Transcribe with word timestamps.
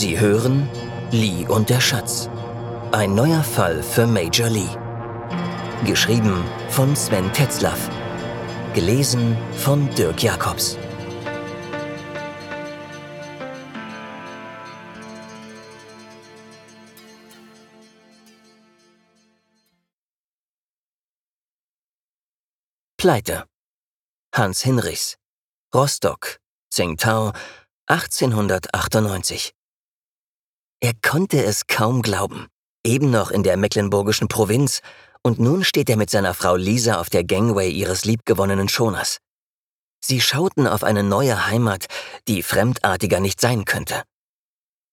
Sie 0.00 0.16
hören 0.20 0.70
Lee 1.10 1.44
und 1.48 1.70
der 1.70 1.80
Schatz. 1.80 2.30
Ein 2.92 3.16
neuer 3.16 3.42
Fall 3.42 3.82
für 3.82 4.06
Major 4.06 4.48
Lee. 4.48 4.68
Geschrieben 5.84 6.44
von 6.70 6.94
Sven 6.94 7.32
Tetzlaff. 7.32 7.90
Gelesen 8.74 9.36
von 9.56 9.92
Dirk 9.96 10.22
Jacobs. 10.22 10.78
Pleite. 22.96 23.46
Hans 24.32 24.62
Hinrichs. 24.62 25.16
Rostock. 25.74 26.38
Tsingtao. 26.70 27.32
1898. 27.88 29.57
Er 30.80 30.92
konnte 31.02 31.42
es 31.42 31.66
kaum 31.66 32.02
glauben. 32.02 32.46
Eben 32.84 33.10
noch 33.10 33.30
in 33.30 33.42
der 33.42 33.56
mecklenburgischen 33.56 34.28
Provinz 34.28 34.80
und 35.22 35.38
nun 35.40 35.64
steht 35.64 35.90
er 35.90 35.96
mit 35.96 36.10
seiner 36.10 36.34
Frau 36.34 36.54
Lisa 36.54 37.00
auf 37.00 37.10
der 37.10 37.24
Gangway 37.24 37.70
ihres 37.70 38.04
liebgewonnenen 38.04 38.68
Schoners. 38.68 39.18
Sie 40.00 40.20
schauten 40.20 40.66
auf 40.68 40.84
eine 40.84 41.02
neue 41.02 41.48
Heimat, 41.48 41.86
die 42.28 42.42
fremdartiger 42.42 43.18
nicht 43.18 43.40
sein 43.40 43.64
könnte. 43.64 44.04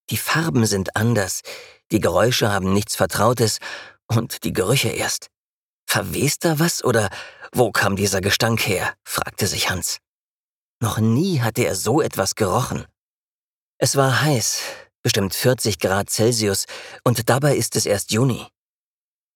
Die 0.09 0.17
Farben 0.17 0.65
sind 0.65 0.95
anders, 0.95 1.41
die 1.91 1.99
Geräusche 1.99 2.51
haben 2.51 2.73
nichts 2.73 2.95
Vertrautes 2.95 3.59
und 4.07 4.43
die 4.43 4.53
Gerüche 4.53 4.89
erst. 4.89 5.27
Verwest 5.87 6.45
da 6.45 6.59
was 6.59 6.83
oder 6.83 7.09
wo 7.51 7.71
kam 7.71 7.95
dieser 7.95 8.21
Gestank 8.21 8.67
her? 8.67 8.93
fragte 9.03 9.47
sich 9.47 9.69
Hans. 9.69 9.99
Noch 10.81 10.97
nie 10.97 11.41
hatte 11.41 11.63
er 11.63 11.75
so 11.75 12.01
etwas 12.01 12.35
gerochen. 12.35 12.85
Es 13.77 13.95
war 13.95 14.21
heiß, 14.21 14.61
bestimmt 15.05 15.35
40 15.35 15.77
Grad 15.77 16.09
Celsius, 16.09 16.65
und 17.03 17.29
dabei 17.29 17.55
ist 17.55 17.75
es 17.75 17.85
erst 17.85 18.11
Juni. 18.11 18.47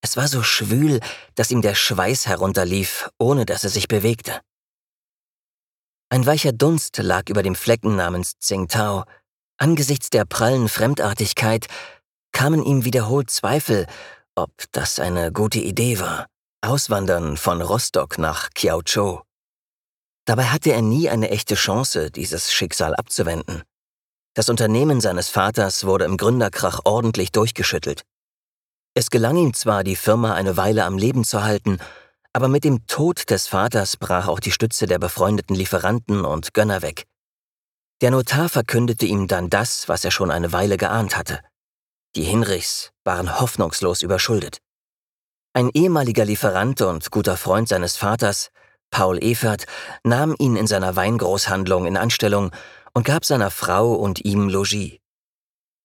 Es 0.02 0.18
war 0.18 0.28
so 0.28 0.42
schwül, 0.42 1.00
dass 1.36 1.52
ihm 1.52 1.62
der 1.62 1.76
Schweiß 1.76 2.26
herunterlief, 2.26 3.08
ohne 3.20 3.46
dass 3.46 3.64
er 3.64 3.70
sich 3.70 3.88
bewegte. 3.88 4.42
Ein 6.10 6.26
weicher 6.26 6.54
Dunst 6.54 6.98
lag 6.98 7.30
über 7.30 7.44
dem 7.44 7.54
Flecken 7.54 7.96
namens 7.96 8.40
Tsingtao. 8.40 9.04
Angesichts 9.60 10.10
der 10.10 10.26
prallen 10.26 10.70
Fremdartigkeit 10.70 11.68
kamen 12.32 12.64
ihm 12.64 12.84
wiederholt 12.84 13.30
Zweifel, 13.30 13.86
ob 14.34 14.50
das 14.72 14.98
eine 14.98 15.32
gute 15.32 15.60
Idee 15.60 16.00
war. 16.00 16.26
Auswandern 16.62 17.38
von 17.38 17.62
Rostock 17.62 18.18
nach 18.18 18.50
Kiaochou. 18.56 19.22
Dabei 20.26 20.46
hatte 20.46 20.72
er 20.72 20.82
nie 20.82 21.10
eine 21.10 21.30
echte 21.30 21.54
Chance, 21.54 22.10
dieses 22.10 22.52
Schicksal 22.52 22.96
abzuwenden. 22.96 23.62
Das 24.40 24.48
Unternehmen 24.48 25.02
seines 25.02 25.28
Vaters 25.28 25.84
wurde 25.84 26.06
im 26.06 26.16
Gründerkrach 26.16 26.80
ordentlich 26.86 27.34
durchgeschüttelt. 27.34 28.04
Es 28.94 29.10
gelang 29.10 29.36
ihm 29.36 29.54
zwar, 29.54 29.84
die 29.84 29.98
Firma 29.98 30.34
eine 30.34 30.56
Weile 30.56 30.86
am 30.86 30.98
Leben 30.98 31.26
zu 31.26 31.44
halten, 31.44 31.78
aber 32.32 32.48
mit 32.48 32.64
dem 32.64 32.88
Tod 32.88 33.30
des 33.30 33.48
Vaters 33.48 33.98
brach 33.98 34.30
auch 34.30 34.40
die 34.40 34.54
Stütze 34.54 34.88
der 34.88 34.98
befreundeten 34.98 35.58
Lieferanten 35.58 36.24
und 36.24 36.54
Gönner 36.54 36.82
weg. 36.82 37.04
Der 38.00 38.12
Notar 38.12 38.48
verkündete 38.48 39.06
ihm 39.06 39.28
dann 39.28 39.50
das, 39.50 39.90
was 39.90 40.06
er 40.06 40.12
schon 40.12 40.32
eine 40.32 40.54
Weile 40.54 40.78
geahnt 40.78 41.18
hatte. 41.18 41.42
Die 42.16 42.24
Hinrichs 42.24 42.92
waren 43.04 43.42
hoffnungslos 43.42 44.04
überschuldet. 44.04 44.60
Ein 45.52 45.70
ehemaliger 45.74 46.24
Lieferant 46.24 46.82
und 46.82 47.12
guter 47.12 47.36
Freund 47.36 47.68
seines 47.68 47.98
Vaters, 47.98 48.52
Paul 48.90 49.22
Evert, 49.22 49.66
nahm 50.06 50.34
ihn 50.40 50.56
in 50.56 50.66
seiner 50.66 50.96
Weingroßhandlung 50.96 51.86
in 51.86 51.98
Anstellung 51.98 52.52
und 52.94 53.06
gab 53.06 53.26
seiner 53.26 53.52
Frau 53.52 53.94
und 53.94 54.24
ihm 54.26 54.50
Logis. 54.50 55.00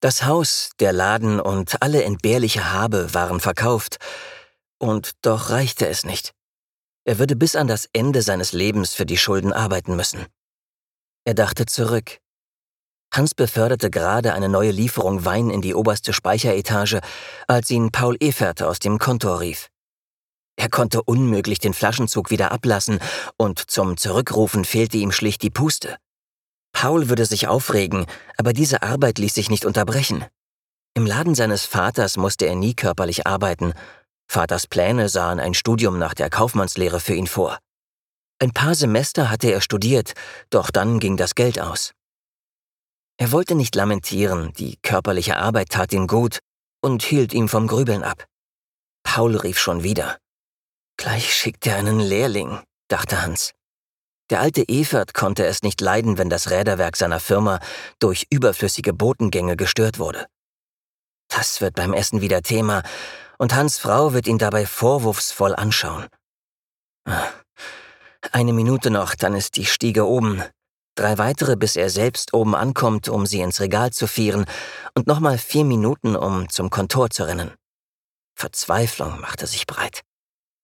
Das 0.01 0.25
Haus, 0.25 0.71
der 0.81 0.93
Laden 0.93 1.41
und 1.41 1.83
alle 1.83 2.05
entbehrliche 2.05 2.73
Habe 2.73 3.15
waren 3.15 3.41
verkauft, 3.41 3.97
und 4.79 5.13
doch 5.23 5.51
reichte 5.51 5.87
es 5.87 6.05
nicht. 6.05 6.35
Er 7.05 7.19
würde 7.19 7.37
bis 7.37 7.57
an 7.57 7.69
das 7.69 7.89
Ende 7.93 8.23
seines 8.23 8.53
Lebens 8.53 8.95
für 8.95 9.07
die 9.07 9.17
Schulden 9.17 9.53
arbeiten 9.53 9.97
müssen. 9.97 10.27
Er 11.25 11.35
dachte 11.35 11.67
zurück. 11.67 12.19
Hans 13.15 13.35
beförderte 13.35 13.91
gerade 13.91 14.35
eine 14.35 14.49
neue 14.49 14.73
Lieferung 14.73 15.25
Wein 15.25 15.51
in 15.51 15.63
die 15.63 15.75
oberste 15.75 16.13
Speicheretage, 16.13 17.01
als 17.47 17.71
ihn 17.71 17.93
Paul 17.93 18.17
Efert 18.21 18.63
aus 18.63 18.79
dem 18.79 18.99
Kontor 18.99 19.41
rief. 19.41 19.69
Er 20.57 20.69
konnte 20.69 21.03
unmöglich 21.03 21.59
den 21.59 21.75
Flaschenzug 21.75 22.31
wieder 22.31 22.53
ablassen, 22.53 22.99
und 23.37 23.59
zum 23.59 23.97
Zurückrufen 23.97 24.65
fehlte 24.65 24.99
ihm 24.99 25.13
schlicht 25.13 25.43
die 25.43 25.51
Puste. 25.51 25.97
Paul 26.75 27.09
würde 27.09 27.25
sich 27.25 27.49
aufregen, 27.49 28.05
aber 28.37 28.53
diese 28.53 28.83
Arbeit 28.83 29.19
ließ 29.19 29.33
sich 29.33 29.49
nicht 29.49 29.65
unterbrechen. 29.65 30.27
Im 30.95 31.07
Laden 31.07 31.35
seines 31.35 31.65
Vaters 31.65 32.19
musste 32.19 32.45
er 32.47 32.57
nie 32.57 32.75
körperlich 32.75 33.27
arbeiten. 33.27 33.73
Vaters 34.29 34.67
Pläne 34.67 35.09
sahen 35.09 35.41
ein 35.41 35.55
Studium 35.55 35.99
nach 35.99 36.13
der 36.13 36.29
Kaufmannslehre 36.29 37.01
für 37.01 37.15
ihn 37.15 37.27
vor. 37.27 37.59
Ein 38.41 38.51
paar 38.51 38.75
Semester 38.75 39.31
hatte 39.31 39.51
er 39.51 39.61
studiert, 39.61 40.13
doch 40.51 40.71
dann 40.71 40.99
ging 40.99 41.17
das 41.17 41.35
Geld 41.35 41.59
aus. 41.61 41.93
Er 43.17 43.31
wollte 43.33 43.55
nicht 43.55 43.75
lamentieren, 43.77 44.53
die 44.55 44.77
körperliche 44.83 45.37
Arbeit 45.37 45.71
tat 45.71 45.93
ihm 45.93 46.09
gut 46.09 46.41
und 46.83 47.03
hielt 47.03 47.33
ihm 47.33 47.49
vom 47.49 47.69
Grübeln 47.69 48.03
ab. 48.03 48.27
Paul 49.05 49.37
rief 49.37 49.59
schon 49.59 49.85
wieder. 49.85 50.19
Gleich 50.97 51.33
schickt 51.35 51.67
er 51.67 51.77
einen 51.77 52.01
Lehrling, 52.01 52.61
dachte 52.89 53.23
Hans. 53.23 53.53
Der 54.31 54.41
alte 54.41 54.67
Evert 54.69 55.13
konnte 55.13 55.45
es 55.45 55.63
nicht 55.63 55.81
leiden, 55.81 56.17
wenn 56.17 56.31
das 56.31 56.51
Räderwerk 56.51 56.97
seiner 56.97 57.21
Firma 57.21 57.61
durch 57.99 58.27
überflüssige 58.31 58.95
Botengänge 58.95 59.57
gestört 59.57 59.99
wurde. 59.99 60.27
Das 61.29 61.61
wird 61.61 61.75
beim 61.75 61.93
Essen 61.93 62.21
wieder 62.21 62.43
Thema, 62.43 62.83
und 63.39 63.55
Hans 63.55 63.79
Frau 63.79 64.13
wird 64.13 64.27
ihn 64.27 64.39
dabei 64.39 64.65
vorwurfsvoll 64.67 65.55
anschauen. 65.55 66.07
Eine 68.33 68.53
Minute 68.53 68.91
noch, 68.91 69.15
dann 69.15 69.35
ist 69.35 69.57
die 69.57 69.67
Stiege 69.67 70.07
oben. 70.07 70.43
Drei 70.95 71.19
weitere, 71.19 71.57
bis 71.57 71.77
er 71.77 71.91
selbst 71.91 72.33
oben 72.33 72.55
ankommt, 72.55 73.09
um 73.09 73.27
sie 73.27 73.41
ins 73.41 73.61
Regal 73.61 73.93
zu 73.93 74.07
vieren, 74.07 74.47
und 74.95 75.07
nochmal 75.07 75.39
vier 75.39 75.65
Minuten, 75.65 76.17
um 76.17 76.49
zum 76.49 76.71
Kontor 76.71 77.11
zu 77.11 77.25
rennen. 77.25 77.53
Verzweiflung 78.37 79.21
machte 79.21 79.47
sich 79.47 79.67
breit. 79.67 80.03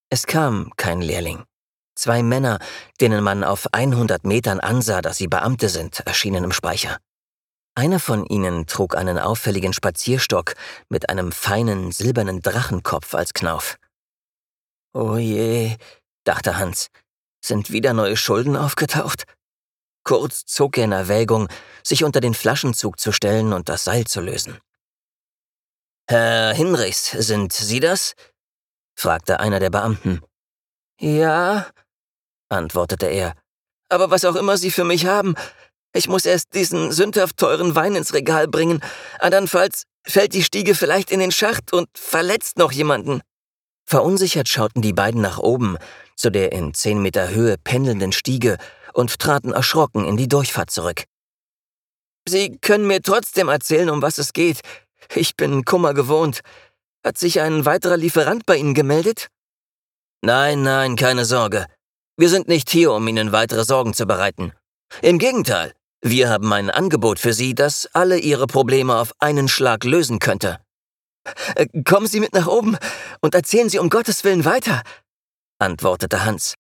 Es 0.09 0.27
kam 0.27 0.73
kein 0.77 1.03
Lehrling. 1.03 1.45
Zwei 2.01 2.23
Männer, 2.23 2.61
denen 3.03 3.23
man 3.23 3.45
auf 3.45 3.75
100 3.75 4.25
Metern 4.25 4.59
ansah, 4.59 5.03
dass 5.03 5.19
sie 5.19 5.27
Beamte 5.27 5.69
sind, 5.69 6.01
erschienen 6.01 6.45
im 6.45 6.53
Speicher. 6.53 6.97
Einer 7.75 8.01
von 8.01 8.25
ihnen 8.25 8.67
trug 8.67 8.97
einen 8.97 9.19
auffälligen 9.19 9.75
Spazierstock 9.75 10.55
mit 10.89 11.11
einem 11.11 11.31
feinen 11.31 11.93
silbernen 11.93 12.41
Drachenkopf 12.41 13.15
als 13.15 13.35
Knauf. 13.35 13.77
Oh 14.95 15.19
je, 15.19 15.77
dachte 16.25 16.57
Hans, 16.57 16.89
sind 17.45 17.71
wieder 17.71 17.93
neue 17.93 18.17
Schulden 18.17 18.57
aufgetaucht? 18.57 19.25
Kurz 20.03 20.47
zog 20.47 20.79
er 20.79 20.85
in 20.85 20.93
Erwägung, 20.93 21.49
sich 21.85 22.03
unter 22.03 22.23
den 22.23 22.33
Flaschenzug 22.33 22.99
zu 22.99 23.13
stellen 23.13 23.53
und 23.53 23.69
das 23.69 23.85
Seil 23.85 24.07
zu 24.07 24.23
lösen. 24.23 24.59
Herr 26.09 26.55
Hinrichs, 26.55 27.11
sind 27.11 27.53
Sie 27.53 27.79
das? 27.79 28.15
fragte 28.95 29.39
einer 29.39 29.61
der 29.61 29.69
Beamten. 29.69 30.23
Ja, 30.99 31.67
antwortete 32.51 33.07
er. 33.07 33.35
Aber 33.89 34.11
was 34.11 34.25
auch 34.25 34.37
immer 34.37 34.57
Sie 34.57 34.71
für 34.71 34.85
mich 34.85 35.07
haben, 35.07 35.35
ich 35.93 36.09
muss 36.09 36.25
erst 36.25 36.55
diesen 36.55 36.93
sündhaft 36.93 37.37
teuren 37.37 37.75
Wein 37.75 37.97
ins 37.97 38.15
Regal 38.15 38.47
bringen, 38.47 38.81
andernfalls 39.19 39.85
fällt 40.07 40.35
die 40.35 40.45
Stiege 40.45 40.75
vielleicht 40.75 41.11
in 41.11 41.21
den 41.21 41.33
Schacht 41.33 41.73
und 41.73 41.89
verletzt 41.95 42.59
noch 42.59 42.73
jemanden. 42.73 43.23
Verunsichert 43.87 44.49
schauten 44.49 44.83
die 44.83 44.93
beiden 44.93 45.21
nach 45.21 45.39
oben, 45.39 45.77
zu 46.15 46.31
der 46.31 46.53
in 46.53 46.75
zehn 46.75 47.03
Meter 47.03 47.31
Höhe 47.31 47.57
pendelnden 47.59 48.13
Stiege, 48.13 48.57
und 48.93 49.19
traten 49.19 49.53
erschrocken 49.53 50.05
in 50.05 50.17
die 50.17 50.29
Durchfahrt 50.29 50.71
zurück. 50.71 51.05
Sie 52.29 52.59
können 52.59 52.87
mir 52.87 53.03
trotzdem 53.03 53.49
erzählen, 53.49 53.91
um 53.91 54.03
was 54.03 54.19
es 54.19 54.33
geht. 54.33 54.61
Ich 55.15 55.37
bin 55.37 55.65
Kummer 55.65 55.95
gewohnt. 55.95 56.41
Hat 57.05 57.19
sich 57.19 57.41
ein 57.41 57.65
weiterer 57.65 57.97
Lieferant 57.97 58.47
bei 58.47 58.57
Ihnen 58.57 58.75
gemeldet? 58.75 59.29
Nein, 60.23 60.63
nein, 60.63 60.97
keine 60.97 61.25
Sorge. 61.25 61.67
Wir 62.21 62.29
sind 62.29 62.49
nicht 62.49 62.69
hier, 62.69 62.93
um 62.93 63.09
Ihnen 63.09 63.33
weitere 63.33 63.65
Sorgen 63.65 63.95
zu 63.95 64.05
bereiten. 64.05 64.53
Im 65.01 65.19
Gegenteil, 65.19 65.73
wir 66.03 66.29
haben 66.29 66.53
ein 66.53 66.69
Angebot 66.69 67.19
für 67.19 67.33
Sie, 67.33 67.55
das 67.55 67.89
alle 67.95 68.19
Ihre 68.19 68.47
Probleme 68.47 68.97
auf 68.97 69.15
einen 69.21 69.49
Schlag 69.49 69.85
lösen 69.85 70.19
könnte. 70.19 70.61
Äh, 71.55 71.67
kommen 71.83 72.07
Sie 72.07 72.21
mit 72.21 72.35
nach 72.35 72.47
oben 72.47 72.77
und 73.23 73.35
erzählen 73.35 73.71
Sie 73.71 73.79
um 73.79 73.89
Gottes 73.89 74.23
Willen 74.23 74.45
weiter, 74.45 74.83
antwortete 75.59 76.23
Hans. 76.27 76.57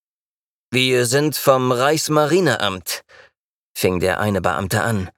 Wir 0.71 1.05
sind 1.05 1.37
vom 1.37 1.73
Reichsmarineamt, 1.73 3.03
fing 3.77 4.01
der 4.01 4.19
eine 4.19 4.41
Beamte 4.41 4.81
an. 4.83 5.11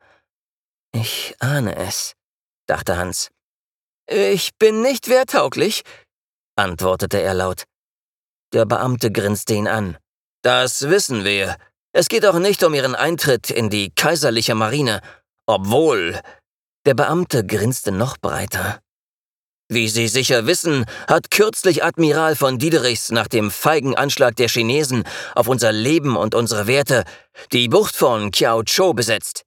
Ich 0.92 1.36
ahne 1.38 1.76
es, 1.76 2.14
dachte 2.66 2.96
Hans. 2.96 3.30
Ich 4.08 4.58
bin 4.58 4.82
nicht 4.82 5.08
wehrtauglich, 5.08 5.84
antwortete 6.56 7.22
er 7.22 7.34
laut. 7.34 7.62
Der 8.52 8.66
Beamte 8.66 9.12
grinste 9.12 9.54
ihn 9.54 9.68
an. 9.68 9.98
Das 10.42 10.88
wissen 10.88 11.24
wir. 11.24 11.56
Es 11.92 12.08
geht 12.08 12.26
auch 12.26 12.38
nicht 12.38 12.64
um 12.64 12.74
Ihren 12.74 12.96
Eintritt 12.96 13.50
in 13.50 13.70
die 13.70 13.90
kaiserliche 13.90 14.54
Marine, 14.54 15.00
obwohl. 15.46 16.20
Der 16.84 16.94
Beamte 16.94 17.46
grinste 17.46 17.92
noch 17.92 18.16
breiter. 18.18 18.80
Wie 19.68 19.88
Sie 19.88 20.08
sicher 20.08 20.46
wissen, 20.46 20.84
hat 21.06 21.30
kürzlich 21.30 21.84
Admiral 21.84 22.34
von 22.34 22.58
Diederichs 22.58 23.12
nach 23.12 23.28
dem 23.28 23.52
feigen 23.52 23.96
Anschlag 23.96 24.34
der 24.34 24.48
Chinesen 24.48 25.04
auf 25.36 25.46
unser 25.46 25.70
Leben 25.70 26.16
und 26.16 26.34
unsere 26.34 26.66
Werte 26.66 27.04
die 27.52 27.68
Bucht 27.68 27.94
von 27.94 28.32
Kiao 28.32 28.64
besetzt. 28.92 29.44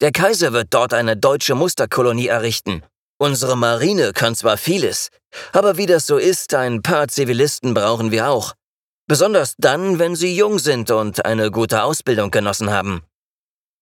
Der 0.00 0.10
Kaiser 0.10 0.52
wird 0.52 0.68
dort 0.70 0.94
eine 0.94 1.16
deutsche 1.16 1.54
Musterkolonie 1.54 2.26
errichten. 2.26 2.82
Unsere 3.18 3.56
Marine 3.56 4.12
kann 4.12 4.34
zwar 4.34 4.58
vieles, 4.58 5.10
aber 5.52 5.76
wie 5.76 5.86
das 5.86 6.06
so 6.06 6.18
ist, 6.18 6.54
ein 6.54 6.82
paar 6.82 7.08
Zivilisten 7.08 7.72
brauchen 7.72 8.10
wir 8.10 8.28
auch. 8.28 8.54
Besonders 9.08 9.54
dann, 9.56 9.98
wenn 9.98 10.14
sie 10.14 10.36
jung 10.36 10.58
sind 10.58 10.90
und 10.90 11.24
eine 11.24 11.50
gute 11.50 11.82
Ausbildung 11.82 12.30
genossen 12.30 12.70
haben. 12.70 13.02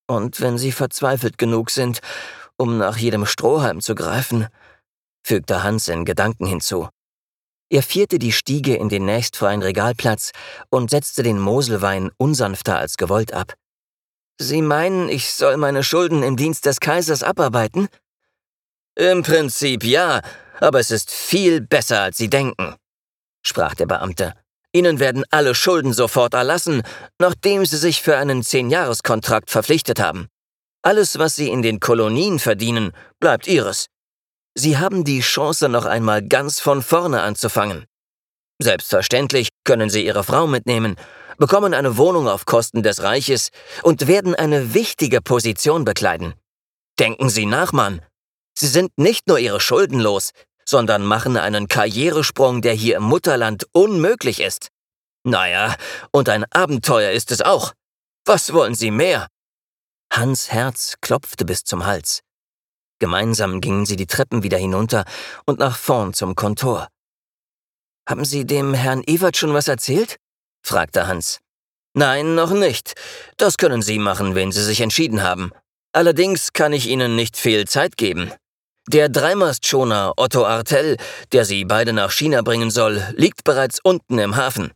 Und 0.06 0.40
wenn 0.40 0.56
sie 0.56 0.70
verzweifelt 0.70 1.36
genug 1.36 1.70
sind, 1.70 1.98
um 2.56 2.78
nach 2.78 2.96
jedem 2.96 3.26
Strohhalm 3.26 3.80
zu 3.80 3.96
greifen, 3.96 4.46
fügte 5.24 5.64
Hans 5.64 5.88
in 5.88 6.04
Gedanken 6.04 6.46
hinzu. 6.46 6.88
Er 7.68 7.82
vierte 7.82 8.20
die 8.20 8.30
Stiege 8.30 8.76
in 8.76 8.88
den 8.88 9.04
nächstfreien 9.04 9.62
Regalplatz 9.62 10.30
und 10.70 10.90
setzte 10.90 11.24
den 11.24 11.40
Moselwein 11.40 12.12
unsanfter 12.16 12.78
als 12.78 12.96
gewollt 12.96 13.34
ab. 13.34 13.54
Sie 14.38 14.62
meinen, 14.62 15.08
ich 15.08 15.32
soll 15.32 15.56
meine 15.56 15.82
Schulden 15.82 16.22
im 16.22 16.36
Dienst 16.36 16.66
des 16.66 16.78
Kaisers 16.78 17.24
abarbeiten? 17.24 17.88
Im 18.94 19.24
Prinzip 19.24 19.82
ja, 19.82 20.22
aber 20.60 20.78
es 20.78 20.92
ist 20.92 21.10
viel 21.10 21.60
besser, 21.60 22.02
als 22.02 22.16
Sie 22.16 22.30
denken, 22.30 22.76
sprach 23.42 23.74
der 23.74 23.86
Beamte. 23.86 24.34
Ihnen 24.76 25.00
werden 25.00 25.24
alle 25.30 25.54
Schulden 25.54 25.94
sofort 25.94 26.34
erlassen, 26.34 26.82
nachdem 27.18 27.64
Sie 27.64 27.78
sich 27.78 28.02
für 28.02 28.18
einen 28.18 28.42
Zehnjahreskontrakt 28.42 29.50
verpflichtet 29.50 30.00
haben. 30.00 30.28
Alles, 30.82 31.18
was 31.18 31.34
Sie 31.34 31.48
in 31.48 31.62
den 31.62 31.80
Kolonien 31.80 32.38
verdienen, 32.38 32.92
bleibt 33.18 33.46
Ihres. 33.46 33.86
Sie 34.54 34.76
haben 34.76 35.02
die 35.02 35.20
Chance, 35.20 35.70
noch 35.70 35.86
einmal 35.86 36.22
ganz 36.22 36.60
von 36.60 36.82
vorne 36.82 37.22
anzufangen. 37.22 37.86
Selbstverständlich 38.62 39.48
können 39.64 39.88
Sie 39.88 40.04
Ihre 40.04 40.24
Frau 40.24 40.46
mitnehmen, 40.46 40.96
bekommen 41.38 41.72
eine 41.72 41.96
Wohnung 41.96 42.28
auf 42.28 42.44
Kosten 42.44 42.82
des 42.82 43.02
Reiches 43.02 43.48
und 43.82 44.06
werden 44.06 44.34
eine 44.34 44.74
wichtige 44.74 45.22
Position 45.22 45.86
bekleiden. 45.86 46.34
Denken 46.98 47.30
Sie 47.30 47.46
nach, 47.46 47.72
Mann. 47.72 48.02
Sie 48.58 48.68
sind 48.68 48.90
nicht 48.96 49.26
nur 49.26 49.38
Ihre 49.38 49.60
Schulden 49.60 50.00
los, 50.00 50.32
sondern 50.68 51.04
machen 51.04 51.36
einen 51.36 51.68
Karrieresprung, 51.68 52.62
der 52.62 52.74
hier 52.74 52.96
im 52.96 53.04
Mutterland 53.04 53.66
unmöglich 53.72 54.40
ist. 54.40 54.68
Naja, 55.24 55.74
und 56.12 56.28
ein 56.28 56.44
Abenteuer 56.52 57.12
ist 57.12 57.30
es 57.30 57.42
auch. 57.42 57.72
Was 58.24 58.52
wollen 58.52 58.74
Sie 58.74 58.90
mehr? 58.90 59.28
Hans 60.12 60.50
Herz 60.50 60.94
klopfte 61.00 61.44
bis 61.44 61.64
zum 61.64 61.84
Hals. 61.84 62.20
Gemeinsam 62.98 63.60
gingen 63.60 63.84
sie 63.84 63.96
die 63.96 64.06
Treppen 64.06 64.42
wieder 64.42 64.56
hinunter 64.56 65.04
und 65.44 65.58
nach 65.58 65.76
vorn 65.76 66.14
zum 66.14 66.34
Kontor. 66.34 66.88
Haben 68.08 68.24
Sie 68.24 68.46
dem 68.46 68.72
Herrn 68.72 69.02
Ewert 69.06 69.36
schon 69.36 69.52
was 69.52 69.68
erzählt? 69.68 70.16
fragte 70.62 71.06
Hans. 71.06 71.40
Nein, 71.92 72.34
noch 72.34 72.52
nicht. 72.52 72.94
Das 73.36 73.56
können 73.56 73.82
Sie 73.82 73.98
machen, 73.98 74.34
wenn 74.34 74.52
Sie 74.52 74.62
sich 74.62 74.80
entschieden 74.80 75.22
haben. 75.22 75.50
Allerdings 75.92 76.52
kann 76.52 76.72
ich 76.72 76.86
Ihnen 76.86 77.16
nicht 77.16 77.36
viel 77.36 77.66
Zeit 77.66 77.96
geben. 77.96 78.32
Der 78.88 79.08
Dreimastschoner 79.08 80.12
Otto 80.16 80.46
Artell, 80.46 80.96
der 81.32 81.44
Sie 81.44 81.64
beide 81.64 81.92
nach 81.92 82.12
China 82.12 82.42
bringen 82.42 82.70
soll, 82.70 83.02
liegt 83.16 83.42
bereits 83.42 83.80
unten 83.82 84.20
im 84.20 84.36
Hafen. 84.36 84.70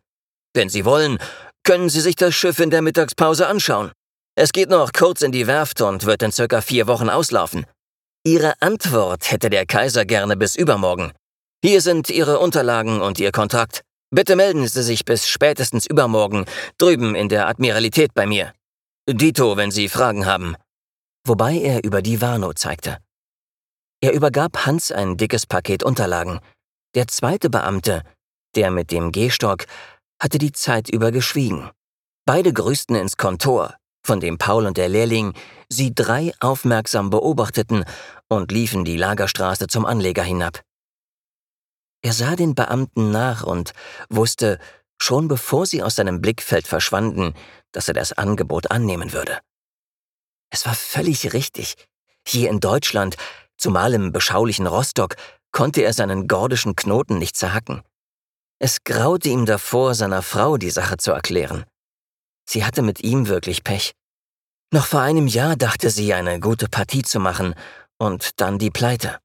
Wenn 0.53 0.69
Sie 0.69 0.85
wollen, 0.85 1.19
können 1.63 1.89
Sie 1.89 2.01
sich 2.01 2.17
das 2.17 2.35
Schiff 2.35 2.59
in 2.59 2.71
der 2.71 2.83
Mittagspause 2.83 3.47
anschauen. 3.47 3.93
Es 4.35 4.51
geht 4.51 4.69
noch 4.69 4.93
kurz 4.93 5.23
in 5.23 5.31
die 5.31 5.47
Werft 5.47 5.81
und 5.81 6.07
wird 6.07 6.25
in 6.25 6.33
circa 6.33 6.61
vier 6.61 6.89
Wochen 6.89 7.09
auslaufen. 7.09 7.67
Ihre 8.25 8.61
Antwort 8.61 9.31
hätte 9.31 9.49
der 9.49 9.65
Kaiser 9.65 10.05
gerne 10.05 10.37
bis 10.37 10.57
übermorgen. 10.57 11.13
Hier 11.65 11.81
sind 11.81 12.11
Ihre 12.11 12.41
Unterlagen 12.41 13.01
und 13.01 13.21
Ihr 13.21 13.31
Kontrakt. 13.31 13.83
Bitte 14.11 14.35
melden 14.35 14.67
Sie 14.67 14.83
sich 14.83 15.05
bis 15.05 15.29
spätestens 15.29 15.87
übermorgen 15.87 16.47
drüben 16.79 17.15
in 17.15 17.29
der 17.29 17.47
Admiralität 17.47 18.13
bei 18.15 18.27
mir. 18.27 18.53
Dito, 19.09 19.57
wenn 19.57 19.71
Sie 19.71 19.89
Fragen 19.89 20.27
haben. 20.27 20.57
Wobei 21.25 21.59
er 21.59 21.85
über 21.85 22.03
die 22.03 22.21
Warnow 22.21 22.55
zeigte. 22.57 22.99
Er 24.03 24.13
übergab 24.15 24.65
Hans 24.65 24.91
ein 24.91 25.17
dickes 25.17 25.47
Paket 25.47 25.83
Unterlagen. 25.83 26.41
Der 26.95 27.07
zweite 27.07 27.51
Beamte, 27.51 28.03
der 28.55 28.71
mit 28.71 28.91
dem 28.91 29.13
Gehstock, 29.13 29.67
hatte 30.21 30.39
die 30.39 30.53
Zeit 30.53 30.89
über 30.89 31.13
geschwiegen. 31.13 31.71
Beide 32.25 32.53
grüßten 32.53 32.97
ins 32.97 33.17
Kontor, 33.17 33.75
von 34.03 34.21
dem 34.21 34.39
Paul 34.39 34.67
und 34.67 34.77
der 34.77 34.89
Lehrling 34.89 35.35
sie 35.69 35.95
drei 35.95 36.33
aufmerksam 36.41 37.11
beobachteten 37.11 37.85
und 38.29 38.51
liefen 38.51 38.85
die 38.85 38.97
Lagerstraße 38.97 39.67
zum 39.67 39.85
Anleger 39.85 40.23
hinab. 40.23 40.63
Er 42.03 42.15
sah 42.15 42.37
den 42.37 42.55
Beamten 42.55 43.11
nach 43.11 43.43
und 43.43 43.73
wusste, 44.09 44.59
schon 44.99 45.29
bevor 45.29 45.67
sie 45.67 45.83
aus 45.83 45.97
seinem 45.97 46.23
Blickfeld 46.23 46.67
verschwanden, 46.67 47.35
dass 47.73 47.89
er 47.89 47.95
das 47.95 48.13
Angebot 48.13 48.71
annehmen 48.71 49.13
würde. 49.13 49.39
Es 50.51 50.65
war 50.65 50.75
völlig 50.75 51.33
richtig. 51.35 51.77
Hier 52.27 52.51
in 52.51 52.61
Deutschland, 52.61 53.17
zumal 53.61 53.95
im 53.95 54.13
beschaulichen 54.13 54.67
Rostock, 54.67 55.17
konnte 55.53 55.83
er 55.83 55.93
seinen 55.93 56.29
gordischen 56.29 56.77
Knoten 56.77 57.19
nicht 57.19 57.37
zerhacken. 57.37 57.83
Es 58.59 58.85
graute 58.85 59.29
ihm 59.29 59.47
davor, 59.47 59.95
seiner 59.95 60.23
Frau 60.23 60.57
die 60.57 60.71
Sache 60.71 60.97
zu 60.97 61.13
erklären. 61.13 61.65
Sie 62.49 62.65
hatte 62.65 62.83
mit 62.83 63.03
ihm 63.03 63.29
wirklich 63.29 63.65
Pech. 63.65 63.93
Noch 64.73 64.87
vor 64.87 65.01
einem 65.01 65.27
Jahr 65.27 65.57
dachte 65.57 65.91
sie, 65.91 66.13
eine 66.15 66.41
gute 66.41 66.69
Partie 66.69 67.03
zu 67.03 67.21
machen 67.21 67.55
und 67.99 68.41
dann 68.41 68.59
die 68.59 68.71
Pleite. 68.71 69.19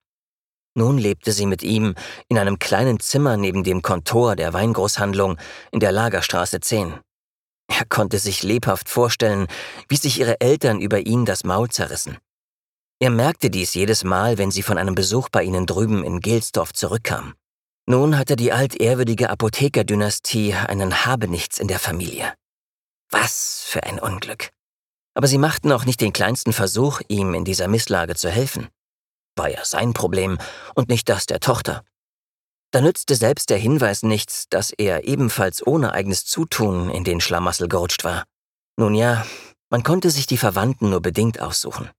Nun 0.78 0.98
lebte 0.98 1.32
sie 1.32 1.46
mit 1.46 1.64
ihm 1.64 1.96
in 2.28 2.38
einem 2.38 2.60
kleinen 2.60 3.00
Zimmer 3.00 3.38
neben 3.38 3.64
dem 3.64 3.82
Kontor 3.82 4.36
der 4.36 4.54
Weingroßhandlung 4.54 5.38
in 5.72 5.80
der 5.80 5.92
Lagerstraße 5.92 6.60
10. 6.60 7.00
Er 7.68 7.86
konnte 7.86 8.20
sich 8.20 8.44
lebhaft 8.44 8.90
vorstellen, 8.90 9.48
wie 9.88 9.98
sich 9.98 10.20
ihre 10.20 10.40
Eltern 10.42 10.80
über 10.80 11.00
ihn 11.00 11.26
das 11.26 11.44
Maul 11.44 11.70
zerrissen. 11.70 12.18
Er 13.00 13.10
merkte 13.10 13.50
dies 13.50 13.74
jedes 13.74 14.04
Mal, 14.06 14.38
wenn 14.38 14.52
sie 14.52 14.64
von 14.64 14.78
einem 14.78 14.96
Besuch 14.96 15.28
bei 15.30 15.44
ihnen 15.44 15.66
drüben 15.66 16.04
in 16.06 16.22
Gelsdorf 16.22 16.72
zurückkam. 16.72 17.34
Nun 17.88 18.18
hatte 18.18 18.36
die 18.36 18.54
altehrwürdige 18.54 19.30
Apothekerdynastie 19.30 20.54
einen 20.54 21.06
Habenichts 21.06 21.60
in 21.60 21.68
der 21.68 21.80
Familie. 21.80 22.34
Was 23.10 23.64
für 23.68 23.84
ein 23.84 24.00
Unglück. 24.00 24.50
Aber 25.14 25.28
sie 25.28 25.38
machten 25.38 25.72
auch 25.72 25.86
nicht 25.86 26.02
den 26.02 26.14
kleinsten 26.14 26.54
Versuch, 26.54 27.02
ihm 27.08 27.34
in 27.34 27.46
dieser 27.46 27.68
Misslage 27.68 28.16
zu 28.16 28.30
helfen. 28.30 28.70
War 29.36 29.50
ja 29.50 29.64
sein 29.66 29.94
Problem 29.94 30.38
und 30.74 30.90
nicht 30.90 31.10
das 31.10 31.26
der 31.26 31.42
Tochter. 31.42 31.84
Da 32.72 32.82
nützte 32.82 33.16
selbst 33.16 33.50
der 33.50 33.58
Hinweis 33.58 34.04
nichts, 34.04 34.48
dass 34.50 34.72
er 34.72 35.06
ebenfalls 35.06 35.66
ohne 35.66 35.94
eigenes 35.94 36.26
Zutun 36.26 36.90
in 36.90 37.04
den 37.04 37.22
Schlamassel 37.22 37.68
gerutscht 37.68 38.04
war. 38.04 38.24
Nun 38.78 38.96
ja, 38.96 39.26
man 39.70 39.84
konnte 39.84 40.10
sich 40.10 40.28
die 40.28 40.38
Verwandten 40.38 40.90
nur 40.90 41.02
bedingt 41.02 41.40
aussuchen. 41.40 41.90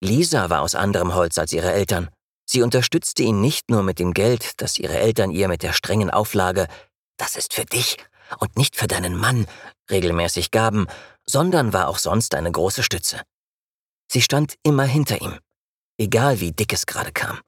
Lisa 0.00 0.50
war 0.50 0.62
aus 0.62 0.74
anderem 0.74 1.14
Holz 1.14 1.38
als 1.38 1.52
ihre 1.52 1.72
Eltern. 1.72 2.10
Sie 2.44 2.62
unterstützte 2.62 3.22
ihn 3.22 3.40
nicht 3.40 3.68
nur 3.70 3.82
mit 3.82 3.98
dem 3.98 4.14
Geld, 4.14 4.60
das 4.60 4.78
ihre 4.78 4.98
Eltern 4.98 5.30
ihr 5.30 5.48
mit 5.48 5.62
der 5.62 5.72
strengen 5.72 6.10
Auflage, 6.10 6.66
das 7.18 7.36
ist 7.36 7.52
für 7.52 7.64
dich 7.64 7.96
und 8.38 8.56
nicht 8.56 8.76
für 8.76 8.86
deinen 8.86 9.16
Mann, 9.16 9.46
regelmäßig 9.90 10.50
gaben, 10.50 10.86
sondern 11.26 11.72
war 11.72 11.88
auch 11.88 11.98
sonst 11.98 12.34
eine 12.34 12.50
große 12.50 12.82
Stütze. 12.82 13.22
Sie 14.10 14.22
stand 14.22 14.54
immer 14.62 14.84
hinter 14.84 15.20
ihm, 15.20 15.38
egal 15.98 16.40
wie 16.40 16.52
dick 16.52 16.72
es 16.72 16.86
gerade 16.86 17.12
kam. 17.12 17.40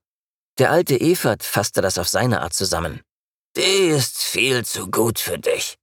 Der 0.58 0.70
alte 0.70 1.00
Evert 1.00 1.42
fasste 1.42 1.80
das 1.80 1.96
auf 1.96 2.08
seine 2.08 2.42
Art 2.42 2.52
zusammen. 2.52 3.00
Die 3.56 3.88
ist 3.88 4.18
viel 4.18 4.64
zu 4.64 4.90
gut 4.90 5.18
für 5.18 5.38
dich. 5.38 5.78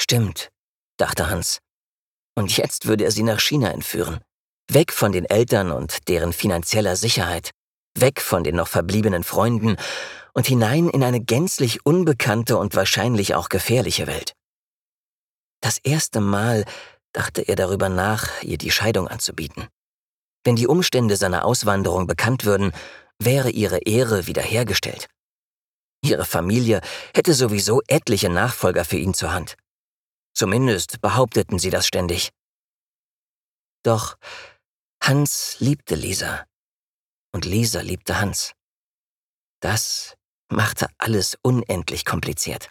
Stimmt, 0.00 0.50
dachte 0.96 1.28
Hans. 1.28 1.58
Und 2.36 2.56
jetzt 2.56 2.86
würde 2.86 3.04
er 3.04 3.10
sie 3.10 3.24
nach 3.24 3.40
China 3.40 3.70
entführen. 3.72 4.20
Weg 4.70 4.92
von 4.92 5.12
den 5.12 5.24
Eltern 5.24 5.72
und 5.72 6.08
deren 6.08 6.34
finanzieller 6.34 6.94
Sicherheit. 6.94 7.52
Weg 7.94 8.20
von 8.20 8.44
den 8.44 8.56
noch 8.56 8.68
verbliebenen 8.68 9.24
Freunden 9.24 9.76
und 10.34 10.46
hinein 10.46 10.88
in 10.90 11.02
eine 11.02 11.20
gänzlich 11.20 11.86
unbekannte 11.86 12.58
und 12.58 12.76
wahrscheinlich 12.76 13.34
auch 13.34 13.48
gefährliche 13.48 14.06
Welt. 14.06 14.34
Das 15.60 15.78
erste 15.78 16.20
Mal 16.20 16.64
dachte 17.12 17.42
er 17.42 17.56
darüber 17.56 17.88
nach, 17.88 18.42
ihr 18.42 18.58
die 18.58 18.70
Scheidung 18.70 19.08
anzubieten. 19.08 19.68
Wenn 20.44 20.54
die 20.54 20.66
Umstände 20.66 21.16
seiner 21.16 21.44
Auswanderung 21.44 22.06
bekannt 22.06 22.44
würden, 22.44 22.72
wäre 23.18 23.50
ihre 23.50 23.78
Ehre 23.78 24.26
wiederhergestellt. 24.26 25.08
Ihre 26.02 26.24
Familie 26.24 26.80
hätte 27.14 27.34
sowieso 27.34 27.82
etliche 27.88 28.28
Nachfolger 28.28 28.84
für 28.84 28.98
ihn 28.98 29.14
zur 29.14 29.32
Hand. 29.32 29.56
Zumindest 30.34 31.00
behaupteten 31.00 31.58
sie 31.58 31.70
das 31.70 31.86
ständig. 31.86 32.30
Doch 33.82 34.16
Hans 35.08 35.56
liebte 35.58 35.94
Lisa 35.94 36.44
und 37.32 37.46
Lisa 37.46 37.80
liebte 37.80 38.20
Hans. 38.20 38.52
Das 39.62 40.16
machte 40.50 40.86
alles 40.98 41.38
unendlich 41.40 42.04
kompliziert. 42.04 42.68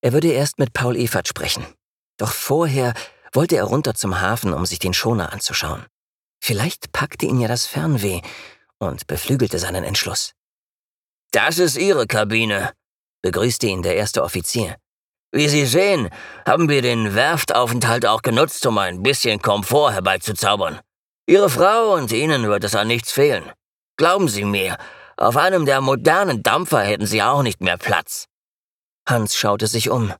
Er 0.00 0.12
würde 0.12 0.32
erst 0.32 0.58
mit 0.58 0.72
Paul 0.72 0.96
Evert 0.96 1.28
sprechen. 1.28 1.64
Doch 2.16 2.32
vorher 2.32 2.92
wollte 3.32 3.54
er 3.54 3.62
runter 3.62 3.94
zum 3.94 4.20
Hafen, 4.20 4.52
um 4.52 4.66
sich 4.66 4.80
den 4.80 4.94
Schoner 4.94 5.32
anzuschauen. 5.32 5.86
Vielleicht 6.42 6.90
packte 6.90 7.26
ihn 7.26 7.38
ja 7.38 7.46
das 7.46 7.66
Fernweh 7.66 8.20
und 8.80 9.06
beflügelte 9.06 9.60
seinen 9.60 9.84
Entschluss. 9.84 10.32
Das 11.30 11.60
ist 11.60 11.76
Ihre 11.76 12.08
Kabine, 12.08 12.72
begrüßte 13.22 13.68
ihn 13.68 13.82
der 13.82 13.94
erste 13.94 14.24
Offizier. 14.24 14.76
Wie 15.30 15.48
Sie 15.48 15.66
sehen, 15.66 16.10
haben 16.48 16.68
wir 16.68 16.82
den 16.82 17.14
Werftaufenthalt 17.14 18.06
auch 18.06 18.22
genutzt, 18.22 18.66
um 18.66 18.76
ein 18.78 19.04
bisschen 19.04 19.40
Komfort 19.40 19.92
herbeizuzaubern. 19.92 20.80
Ihre 21.26 21.48
Frau 21.48 21.94
und 21.94 22.12
Ihnen 22.12 22.48
wird 22.48 22.64
es 22.64 22.74
an 22.74 22.88
nichts 22.88 23.10
fehlen. 23.10 23.50
Glauben 23.96 24.28
Sie 24.28 24.44
mir, 24.44 24.76
auf 25.16 25.36
einem 25.36 25.64
der 25.64 25.80
modernen 25.80 26.42
Dampfer 26.42 26.80
hätten 26.80 27.06
Sie 27.06 27.22
auch 27.22 27.42
nicht 27.42 27.60
mehr 27.60 27.78
Platz. 27.78 28.26
Hans 29.08 29.36
schaute 29.36 29.66
sich 29.66 29.88
um. 29.88 30.12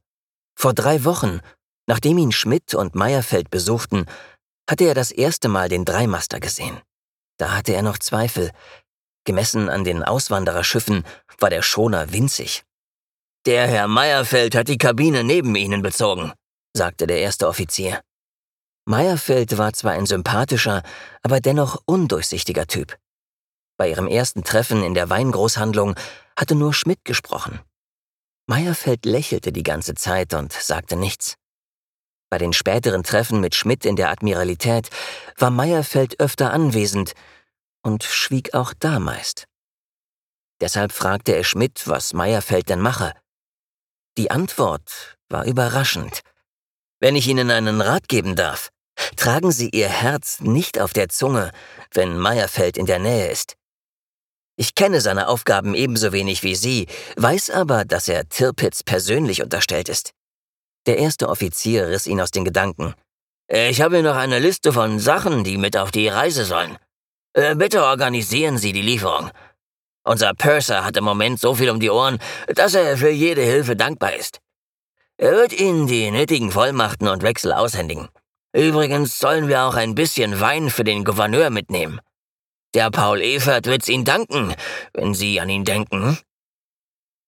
Vor 0.57 0.73
drei 0.73 1.05
Wochen, 1.05 1.41
nachdem 1.87 2.17
ihn 2.17 2.33
Schmidt 2.33 2.75
und 2.75 2.95
Meyerfeld 2.95 3.51
besuchten, 3.51 4.07
hatte 4.69 4.85
er 4.85 4.95
das 4.95 5.11
erste 5.11 5.49
Mal 5.49 5.69
den 5.69 5.85
Dreimaster 5.85 6.41
gesehen. 6.41 6.81
Da 7.39 7.55
hatte 7.55 7.75
er 7.75 7.83
noch 7.83 7.99
Zweifel. 7.99 8.51
Gemessen 9.25 9.69
an 9.69 9.85
den 9.85 10.03
Auswandererschiffen 10.03 11.05
war 11.39 11.51
der 11.51 11.63
Schoner 11.63 12.13
winzig. 12.13 12.63
Der 13.47 13.67
Herr 13.67 13.89
Meyerfeld 13.89 14.55
hat 14.55 14.69
die 14.69 14.79
Kabine 14.79 15.23
neben 15.23 15.55
Ihnen 15.55 15.83
bezogen, 15.83 16.33
sagte 16.75 17.07
der 17.07 17.21
erste 17.21 17.47
Offizier. 17.47 18.01
Meyerfeld 18.87 19.57
war 19.57 19.73
zwar 19.73 19.93
ein 19.93 20.07
sympathischer, 20.07 20.83
aber 21.23 21.41
dennoch 21.41 21.83
undurchsichtiger 21.87 22.67
Typ. 22.67 22.99
Bei 23.79 23.89
ihrem 23.89 24.07
ersten 24.07 24.45
Treffen 24.45 24.85
in 24.85 24.95
der 24.95 25.09
Weingroßhandlung 25.09 25.97
hatte 26.37 26.55
nur 26.55 26.75
Schmidt 26.75 27.05
gesprochen. 27.05 27.61
Meyerfeld 28.47 29.07
lächelte 29.07 29.53
die 29.53 29.63
ganze 29.63 29.95
Zeit 29.95 30.35
und 30.35 30.53
sagte 30.53 30.97
nichts. 30.97 31.37
Bei 32.31 32.39
den 32.39 32.53
späteren 32.53 33.05
Treffen 33.05 33.41
mit 33.41 33.55
Schmidt 33.55 33.85
in 33.87 33.97
der 33.97 34.11
Admiralität 34.11 34.91
war 35.39 35.51
Meyerfeld 35.51 36.21
öfter 36.21 36.53
anwesend 36.53 37.15
und 37.83 38.03
schwieg 38.05 38.55
auch 38.55 38.75
da 38.79 38.99
meist. 38.99 39.47
Deshalb 40.61 40.93
fragte 40.93 41.35
er 41.35 41.45
Schmidt, 41.45 41.87
was 41.87 42.13
Meyerfeld 42.13 42.69
denn 42.69 42.81
mache. 42.81 43.15
Die 44.19 44.31
Antwort 44.31 45.17
war 45.29 45.45
überraschend. 45.45 46.21
Wenn 47.01 47.17
ich 47.17 47.29
Ihnen 47.29 47.51
einen 47.51 47.81
Rat 47.81 48.09
geben 48.09 48.37
darf, 48.37 48.71
tragen 49.17 49.53
Sie 49.53 49.71
Ihr 49.71 49.89
Herz 49.89 50.41
nicht 50.41 50.81
auf 50.81 50.93
der 50.93 51.09
Zunge, 51.09 51.51
wenn 51.93 52.19
Meyerfeld 52.19 52.77
in 52.77 52.87
der 52.87 52.99
Nähe 52.99 53.31
ist. 53.31 53.57
Ich 54.57 54.75
kenne 54.75 55.01
seine 55.01 55.29
Aufgaben 55.29 55.75
ebenso 55.75 56.13
wenig 56.13 56.43
wie 56.43 56.55
Sie, 56.55 56.87
weiß 57.17 57.51
aber, 57.51 57.85
dass 57.85 58.09
er 58.09 58.29
Tirpitz 58.29 58.83
persönlich 58.83 59.43
unterstellt 59.43 59.89
ist. 59.89 60.13
Der 60.87 60.99
erste 60.99 61.29
Offizier 61.29 61.89
riss 61.89 62.07
ihn 62.07 62.21
aus 62.21 62.31
den 62.31 62.45
Gedanken. 62.45 62.95
Ich 63.49 63.81
habe 63.81 64.03
noch 64.03 64.17
eine 64.17 64.39
Liste 64.39 64.73
von 64.73 64.99
Sachen, 65.01 65.45
die 65.45 65.59
mit 65.59 65.77
auf 65.77 65.91
die 65.91 66.09
Reise 66.09 66.45
sollen. 66.45 66.79
Äh, 67.35 67.57
bitte 67.57 67.85
organisieren 67.85 68.59
Sie 68.59 68.73
die 68.73 68.83
Lieferung. 68.83 69.31
Unser 70.05 70.35
Purser 70.35 70.85
hat 70.85 70.97
im 70.97 71.05
Moment 71.05 71.41
so 71.41 71.55
viel 71.55 71.71
um 71.71 71.81
die 71.81 71.91
Ohren, 71.91 72.19
dass 72.47 72.75
er 72.75 72.97
für 72.97 73.11
jede 73.11 73.43
Hilfe 73.43 73.75
dankbar 73.75 74.15
ist. 74.15 74.41
Er 75.17 75.33
wird 75.33 75.53
Ihnen 75.53 75.87
die 75.87 76.11
nötigen 76.11 76.53
Vollmachten 76.53 77.09
und 77.09 77.23
Wechsel 77.23 77.53
aushändigen. 77.53 78.09
Übrigens 78.55 79.19
sollen 79.19 79.49
wir 79.49 79.65
auch 79.65 79.75
ein 79.75 79.97
bisschen 79.97 80.41
Wein 80.41 80.71
für 80.71 80.85
den 80.85 81.05
Gouverneur 81.05 81.51
mitnehmen. 81.51 82.01
Der 82.75 82.91
Paul 82.91 83.21
Evert 83.21 83.67
wird's 83.67 83.89
Ihnen 83.89 84.05
danken, 84.05 84.55
wenn 84.93 85.13
Sie 85.13 85.41
an 85.41 85.49
ihn 85.49 85.65
denken. 85.65 86.19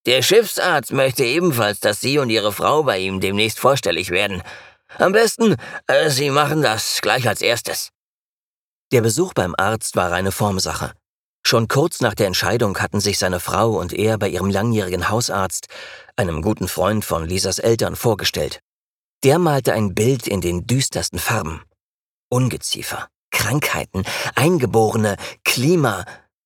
Der 0.06 0.23
Schiffsarzt 0.23 0.92
möchte 0.92 1.25
ebenfalls, 1.25 1.80
dass 1.80 2.00
Sie 2.00 2.18
und 2.18 2.30
Ihre 2.30 2.52
Frau 2.52 2.85
bei 2.85 2.99
ihm 2.99 3.21
demnächst 3.21 3.59
vorstellig 3.59 4.11
werden. 4.11 4.40
Am 4.99 5.11
besten, 5.11 5.56
äh, 5.88 6.11
Sie 6.11 6.30
machen 6.30 6.62
das 6.62 7.00
gleich 7.02 7.26
als 7.26 7.42
erstes. 7.42 7.90
Der 8.92 9.00
Besuch 9.00 9.35
beim 9.35 9.56
Arzt 9.59 9.97
war 9.97 10.12
eine 10.12 10.30
Formsache. 10.30 10.92
Schon 11.45 11.66
kurz 11.66 12.00
nach 12.00 12.14
der 12.14 12.28
Entscheidung 12.28 12.78
hatten 12.78 13.00
sich 13.00 13.18
seine 13.18 13.40
Frau 13.40 13.71
und 13.80 13.92
er 13.92 14.16
bei 14.16 14.28
ihrem 14.28 14.50
langjährigen 14.50 15.09
Hausarzt, 15.09 15.66
einem 16.14 16.40
guten 16.40 16.68
Freund 16.68 17.04
von 17.04 17.26
Lisas 17.26 17.59
Eltern, 17.59 17.97
vorgestellt. 17.97 18.61
Der 19.25 19.39
malte 19.39 19.73
ein 19.73 19.95
Bild 19.95 20.27
in 20.27 20.41
den 20.41 20.67
düstersten 20.67 21.19
Farben. 21.19 21.63
Ungeziefer, 22.29 23.09
Krankheiten, 23.31 24.05
Eingeborene, 24.35 25.17
Klima 25.45 26.05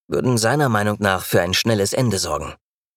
würden 0.08 0.38
seiner 0.38 0.68
Meinung 0.68 0.96
nach 1.00 1.24
für 1.24 1.40
ein 1.40 1.54
schnelles 1.54 1.92
Ende 1.92 2.18
sorgen. 2.18 2.54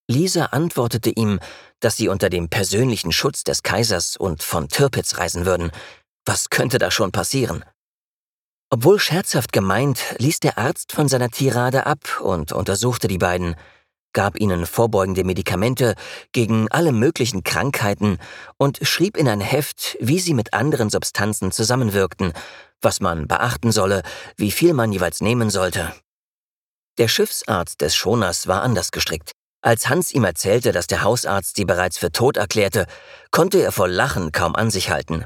Lisa 0.09 0.45
antwortete 0.45 1.09
ihm, 1.09 1.39
dass 1.79 1.97
sie 1.97 2.07
unter 2.09 2.29
dem 2.29 2.49
persönlichen 2.49 3.11
Schutz 3.11 3.43
des 3.43 3.63
Kaisers 3.63 4.17
und 4.17 4.43
von 4.43 4.67
Tirpitz 4.67 5.17
reisen 5.17 5.45
würden. 5.45 5.71
Was 6.25 6.49
könnte 6.49 6.77
da 6.77 6.91
schon 6.91 7.11
passieren? 7.11 7.63
Obwohl 8.69 8.99
scherzhaft 8.99 9.53
gemeint, 9.53 9.99
ließ 10.17 10.39
der 10.39 10.57
Arzt 10.57 10.91
von 10.91 11.07
seiner 11.07 11.29
Tirade 11.29 11.85
ab 11.85 12.19
und 12.21 12.51
untersuchte 12.51 13.07
die 13.07 13.17
beiden, 13.19 13.55
gab 14.13 14.39
ihnen 14.39 14.65
vorbeugende 14.65 15.23
Medikamente 15.23 15.95
gegen 16.31 16.67
alle 16.69 16.91
möglichen 16.91 17.43
Krankheiten 17.43 18.19
und 18.57 18.79
schrieb 18.83 19.17
in 19.17 19.27
ein 19.27 19.41
Heft, 19.41 19.97
wie 19.99 20.19
sie 20.19 20.33
mit 20.33 20.53
anderen 20.53 20.89
Substanzen 20.89 21.51
zusammenwirkten 21.51 22.33
was 22.83 22.99
man 22.99 23.27
beachten 23.27 23.71
solle, 23.71 24.03
wie 24.37 24.51
viel 24.51 24.73
man 24.73 24.91
jeweils 24.91 25.21
nehmen 25.21 25.49
sollte. 25.49 25.93
Der 26.97 27.07
Schiffsarzt 27.07 27.81
des 27.81 27.95
Schoners 27.95 28.47
war 28.47 28.61
anders 28.61 28.91
gestrickt. 28.91 29.31
Als 29.61 29.89
Hans 29.89 30.11
ihm 30.11 30.25
erzählte, 30.25 30.71
dass 30.73 30.87
der 30.87 31.03
Hausarzt 31.03 31.55
sie 31.55 31.65
bereits 31.65 31.97
für 31.97 32.11
tot 32.11 32.37
erklärte, 32.37 32.85
konnte 33.31 33.61
er 33.61 33.71
vor 33.71 33.87
Lachen 33.87 34.31
kaum 34.31 34.55
an 34.55 34.69
sich 34.69 34.89
halten. 34.89 35.25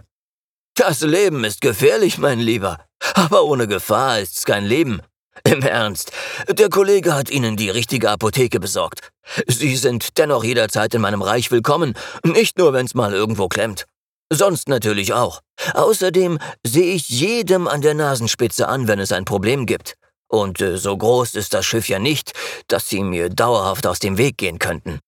Das 0.75 1.01
Leben 1.01 1.43
ist 1.43 1.59
gefährlich, 1.59 2.19
mein 2.19 2.39
Lieber, 2.39 2.85
aber 3.15 3.43
ohne 3.45 3.67
Gefahr 3.67 4.19
ist's 4.19 4.45
kein 4.45 4.63
Leben. 4.63 5.01
Im 5.43 5.61
Ernst, 5.61 6.11
der 6.49 6.69
Kollege 6.69 7.13
hat 7.13 7.29
Ihnen 7.29 7.57
die 7.57 7.69
richtige 7.69 8.09
Apotheke 8.09 8.59
besorgt. 8.59 9.09
Sie 9.47 9.75
sind 9.75 10.17
dennoch 10.17 10.43
jederzeit 10.43 10.93
in 10.93 11.01
meinem 11.01 11.21
Reich 11.21 11.51
willkommen, 11.51 11.93
nicht 12.23 12.57
nur 12.57 12.73
wenn's 12.73 12.93
mal 12.93 13.13
irgendwo 13.13 13.47
klemmt. 13.47 13.85
Sonst 14.31 14.67
natürlich 14.67 15.13
auch. 15.13 15.41
Außerdem 15.73 16.39
sehe 16.65 16.93
ich 16.93 17.09
jedem 17.09 17.67
an 17.67 17.81
der 17.81 17.93
Nasenspitze 17.93 18.67
an, 18.67 18.87
wenn 18.87 18.99
es 18.99 19.11
ein 19.11 19.25
Problem 19.25 19.65
gibt. 19.65 19.95
Und 20.27 20.59
äh, 20.59 20.77
so 20.77 20.97
groß 20.97 21.35
ist 21.35 21.53
das 21.53 21.65
Schiff 21.65 21.87
ja 21.87 21.99
nicht, 21.99 22.33
dass 22.67 22.89
Sie 22.89 23.01
mir 23.01 23.29
dauerhaft 23.29 23.87
aus 23.87 23.99
dem 23.99 24.17
Weg 24.17 24.37
gehen 24.37 24.59
könnten. 24.59 24.99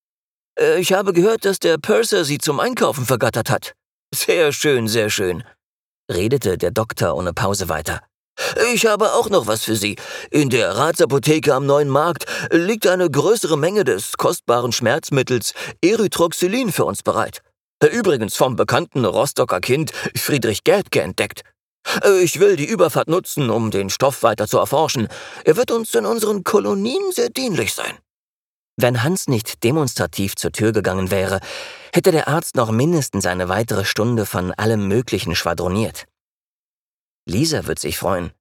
Äh, 0.57 0.79
ich 0.79 0.93
habe 0.93 1.11
gehört, 1.11 1.43
dass 1.43 1.59
der 1.59 1.77
Purser 1.77 2.23
Sie 2.23 2.37
zum 2.37 2.59
Einkaufen 2.59 3.05
vergattert 3.05 3.49
hat. 3.49 3.73
Sehr 4.15 4.53
schön, 4.53 4.87
sehr 4.87 5.09
schön, 5.09 5.43
redete 6.09 6.57
der 6.57 6.71
Doktor 6.71 7.15
ohne 7.15 7.33
Pause 7.33 7.67
weiter. 7.69 8.01
Ich 8.73 8.85
habe 8.85 9.13
auch 9.13 9.29
noch 9.29 9.47
was 9.47 9.63
für 9.63 9.75
Sie. 9.75 9.95
In 10.31 10.49
der 10.49 10.77
Ratsapotheke 10.77 11.53
am 11.53 11.65
Neuen 11.65 11.89
Markt 11.89 12.25
liegt 12.51 12.87
eine 12.87 13.09
größere 13.09 13.57
Menge 13.57 13.83
des 13.83 14.17
kostbaren 14.17 14.71
Schmerzmittels 14.71 15.53
Erythroxylin 15.83 16.71
für 16.71 16.85
uns 16.85 17.03
bereit. 17.03 17.41
Übrigens 17.91 18.35
vom 18.35 18.55
bekannten 18.55 19.05
Rostocker 19.05 19.61
Kind 19.61 19.91
Friedrich 20.15 20.63
Gärtke 20.63 21.01
entdeckt. 21.01 21.43
Ich 22.21 22.39
will 22.39 22.55
die 22.55 22.67
Überfahrt 22.67 23.07
nutzen, 23.07 23.49
um 23.49 23.71
den 23.71 23.89
Stoff 23.89 24.21
weiter 24.21 24.47
zu 24.47 24.57
erforschen. 24.57 25.07
Er 25.45 25.55
wird 25.55 25.71
uns 25.71 25.93
in 25.95 26.05
unseren 26.05 26.43
Kolonien 26.43 27.11
sehr 27.11 27.29
dienlich 27.29 27.73
sein. 27.73 27.97
Wenn 28.75 29.03
Hans 29.03 29.27
nicht 29.27 29.63
demonstrativ 29.63 30.35
zur 30.35 30.51
Tür 30.51 30.71
gegangen 30.71 31.11
wäre, 31.11 31.39
hätte 31.93 32.11
der 32.11 32.27
Arzt 32.27 32.55
noch 32.55 32.71
mindestens 32.71 33.25
eine 33.25 33.49
weitere 33.49 33.85
Stunde 33.85 34.25
von 34.25 34.53
allem 34.53 34.87
Möglichen 34.87 35.35
schwadroniert. 35.35 36.05
Lisa 37.29 37.65
wird 37.67 37.79
sich 37.79 37.97
freuen. 37.97 38.31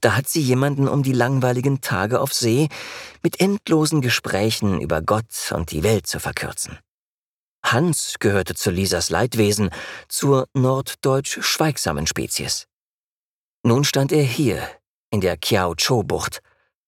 Da 0.00 0.16
hat 0.16 0.28
sie 0.28 0.40
jemanden 0.40 0.86
um 0.86 1.02
die 1.02 1.12
langweiligen 1.12 1.80
Tage 1.80 2.20
auf 2.20 2.32
See 2.32 2.68
mit 3.22 3.40
endlosen 3.40 4.00
Gesprächen 4.00 4.80
über 4.80 5.02
Gott 5.02 5.52
und 5.52 5.72
die 5.72 5.82
Welt 5.82 6.06
zu 6.06 6.20
verkürzen. 6.20 6.78
Hans 7.64 8.16
gehörte 8.20 8.54
zu 8.54 8.70
Lisas 8.70 9.10
Leidwesen, 9.10 9.70
zur 10.08 10.46
norddeutsch 10.52 11.38
schweigsamen 11.40 12.06
Spezies. 12.06 12.66
Nun 13.64 13.84
stand 13.84 14.12
er 14.12 14.22
hier, 14.22 14.68
in 15.10 15.22
der 15.22 15.38
Kiao-Cho-Bucht, 15.38 16.40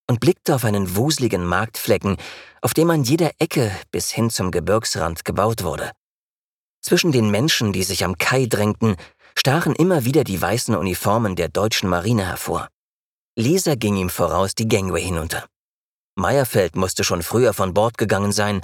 und 0.09 0.21
blickte 0.21 0.55
auf 0.55 0.65
einen 0.65 0.95
wuseligen 0.95 1.45
Marktflecken, 1.45 2.17
auf 2.61 2.75
dem 2.75 2.91
an 2.91 3.03
jeder 3.03 3.33
Ecke 3.39 3.73
bis 3.91 4.13
hin 4.13 4.31
zum 4.31 4.51
Gebirgsrand 4.51 5.25
gebaut 5.25 5.65
wurde. 5.65 5.91
Zwischen 6.83 7.11
den 7.11 7.31
Menschen, 7.31 7.73
die 7.73 7.83
sich 7.83 8.05
am 8.05 8.19
Kai 8.19 8.47
drängten, 8.47 8.97
stachen 9.39 9.75
immer 9.77 10.05
wieder 10.05 10.25
die 10.25 10.41
weißen 10.41 10.75
Uniformen 10.75 11.37
der 11.37 11.49
deutschen 11.49 11.89
Marine 11.89 12.27
hervor. 12.27 12.69
Lisa 13.37 13.75
ging 13.75 13.97
ihm 13.97 14.11
voraus 14.11 14.55
die 14.55 14.69
Gangway 14.69 15.03
hinunter. 15.03 15.47
Meyerfeld 16.19 16.77
musste 16.77 17.05
schon 17.05 17.23
früher 17.23 17.53
von 17.53 17.75
Bord 17.75 17.99
gegangen 17.99 18.33
sein, 18.33 18.63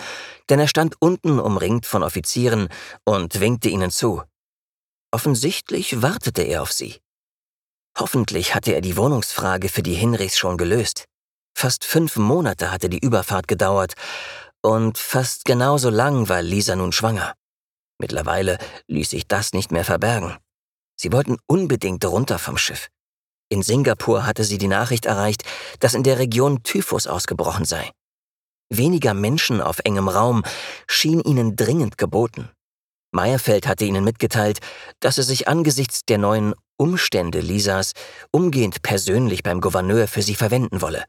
denn 0.49 0.59
er 0.59 0.69
stand 0.69 0.97
unten 1.01 1.39
umringt 1.39 1.85
von 1.85 2.03
Offizieren 2.03 2.69
und 3.05 3.41
winkte 3.41 3.69
ihnen 3.69 3.91
zu. 3.91 4.23
Offensichtlich 5.13 6.01
wartete 6.01 6.43
er 6.43 6.63
auf 6.63 6.73
sie. 6.73 7.01
Hoffentlich 7.99 8.55
hatte 8.55 8.73
er 8.73 8.81
die 8.81 8.97
Wohnungsfrage 8.97 9.69
für 9.69 9.83
die 9.83 9.95
Hinrichs 9.95 10.39
schon 10.39 10.57
gelöst. 10.57 11.05
Fast 11.55 11.85
fünf 11.85 12.17
Monate 12.17 12.71
hatte 12.71 12.89
die 12.89 12.99
Überfahrt 12.99 13.47
gedauert 13.47 13.93
und 14.63 14.97
fast 14.97 15.45
genauso 15.45 15.91
lang 15.91 16.31
war 16.31 16.41
Lisa 16.41 16.75
nun 16.75 16.93
schwanger. 16.93 17.35
Mittlerweile 17.99 18.57
ließ 18.87 19.11
sich 19.11 19.29
das 19.29 19.53
nicht 19.53 19.71
mehr 19.71 19.85
verbergen. 19.85 20.39
Sie 21.03 21.11
wollten 21.11 21.39
unbedingt 21.49 22.05
runter 22.05 22.39
vom 22.39 22.57
Schiff. 22.57 22.89
In 23.49 23.65
Singapur 23.65 24.25
hatte 24.25 24.45
sie 24.45 24.57
die 24.57 24.69
Nachricht 24.69 25.05
erreicht, 25.05 25.43
dass 25.81 25.95
in 25.95 26.05
der 26.05 26.21
Region 26.21 26.63
Typhus 26.63 27.09
ausgebrochen 27.09 27.65
sei. 27.65 27.91
Weniger 28.71 29.13
Menschen 29.13 29.61
auf 29.61 29.81
engem 29.81 30.09
Raum 30.09 30.45
schien 30.87 31.21
ihnen 31.21 31.57
dringend 31.57 31.99
geboten. 31.99 32.51
Meyerfeld 33.11 33.67
hatte 33.67 33.85
ihnen 33.85 34.05
mitgeteilt, 34.05 34.61
dass 35.01 35.19
er 35.19 35.25
sich 35.25 35.49
angesichts 35.49 36.03
der 36.05 36.19
neuen 36.19 36.55
Umstände 36.77 37.41
Lisas 37.41 37.95
umgehend 38.31 38.83
persönlich 38.83 39.43
beim 39.43 39.61
Gouverneur 39.61 40.07
für 40.07 40.23
sie 40.23 40.37
verwenden 40.37 40.83
wolle. 40.83 41.05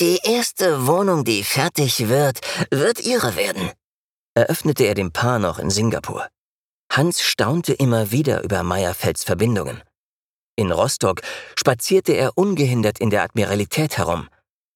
Die 0.00 0.18
erste 0.24 0.86
Wohnung, 0.86 1.24
die 1.24 1.44
fertig 1.44 2.08
wird, 2.08 2.40
wird 2.70 3.00
ihre 3.04 3.36
werden, 3.36 3.70
eröffnete 4.34 4.84
er 4.84 4.94
dem 4.94 5.12
Paar 5.12 5.38
noch 5.38 5.58
in 5.58 5.68
Singapur. 5.68 6.26
Hans 6.90 7.20
staunte 7.20 7.72
immer 7.72 8.10
wieder 8.10 8.42
über 8.42 8.62
Meyerfelds 8.62 9.24
Verbindungen. 9.24 9.82
In 10.56 10.72
Rostock 10.72 11.20
spazierte 11.58 12.12
er 12.12 12.38
ungehindert 12.38 12.98
in 12.98 13.10
der 13.10 13.22
Admiralität 13.22 13.98
herum. 13.98 14.28